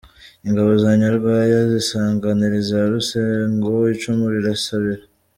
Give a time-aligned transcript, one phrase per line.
[0.47, 5.03] Ingabo za Nyarwaya zisanganira iza Rusengo icumu rirasabira.